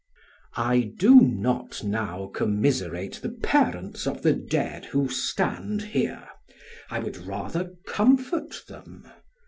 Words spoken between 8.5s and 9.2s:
them.